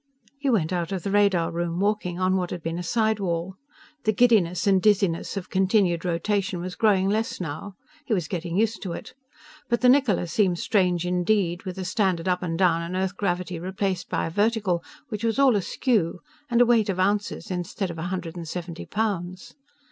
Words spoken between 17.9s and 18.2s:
of a